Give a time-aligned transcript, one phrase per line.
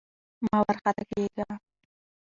[0.45, 1.45] مه وارخطا کېږه!